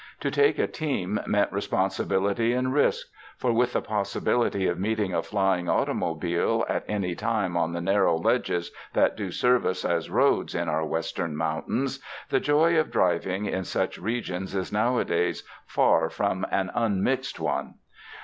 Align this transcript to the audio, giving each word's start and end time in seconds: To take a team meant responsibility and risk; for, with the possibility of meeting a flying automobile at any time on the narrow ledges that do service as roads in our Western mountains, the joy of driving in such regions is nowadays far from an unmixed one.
To 0.21 0.31
take 0.31 0.57
a 0.57 0.65
team 0.65 1.19
meant 1.27 1.51
responsibility 1.51 2.53
and 2.53 2.73
risk; 2.73 3.05
for, 3.37 3.53
with 3.53 3.73
the 3.73 3.83
possibility 3.83 4.65
of 4.67 4.79
meeting 4.79 5.13
a 5.13 5.21
flying 5.21 5.69
automobile 5.69 6.65
at 6.67 6.83
any 6.87 7.13
time 7.13 7.55
on 7.55 7.73
the 7.73 7.81
narrow 7.81 8.17
ledges 8.17 8.71
that 8.93 9.15
do 9.15 9.29
service 9.29 9.85
as 9.85 10.09
roads 10.09 10.55
in 10.55 10.67
our 10.67 10.83
Western 10.87 11.35
mountains, 11.35 11.99
the 12.29 12.39
joy 12.39 12.79
of 12.79 12.89
driving 12.89 13.45
in 13.45 13.63
such 13.63 13.99
regions 13.99 14.55
is 14.55 14.73
nowadays 14.73 15.43
far 15.67 16.09
from 16.09 16.47
an 16.49 16.71
unmixed 16.73 17.39
one. 17.39 17.75